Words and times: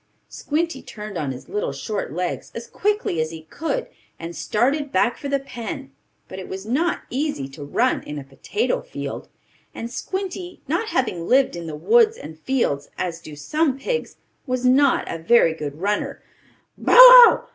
Squinty 0.29 0.81
turned 0.81 1.15
on 1.15 1.31
his 1.31 1.47
little 1.47 1.71
short 1.71 2.11
legs, 2.11 2.51
as 2.55 2.65
quickly 2.65 3.21
as 3.21 3.29
he 3.29 3.43
could, 3.43 3.85
and 4.17 4.35
started 4.35 4.91
back 4.91 5.15
for 5.15 5.27
the 5.29 5.37
pen. 5.37 5.91
But 6.27 6.39
it 6.39 6.47
was 6.49 6.65
not 6.65 7.01
easy 7.11 7.47
to 7.49 7.63
run 7.63 8.01
in 8.01 8.17
a 8.17 8.23
potato 8.23 8.81
field, 8.81 9.27
and 9.75 9.91
Squinty, 9.91 10.59
not 10.67 10.87
having 10.87 11.27
lived 11.27 11.55
in 11.55 11.67
the 11.67 11.75
woods 11.75 12.17
and 12.17 12.39
fields 12.39 12.89
as 12.97 13.21
do 13.21 13.35
some 13.35 13.77
pigs, 13.77 14.15
was 14.47 14.65
not 14.65 15.05
a 15.07 15.19
very 15.19 15.53
good 15.53 15.75
runner. 15.79 16.23
"Bow 16.79 16.93
wow! 16.93 17.47